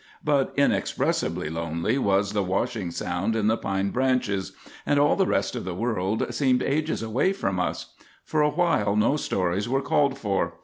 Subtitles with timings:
[0.23, 4.51] But inexpressibly lonely was the washing sound in the pine branches;
[4.83, 7.93] and all the rest of the world seemed ages away from us.
[8.25, 10.53] For a while no stories were called for.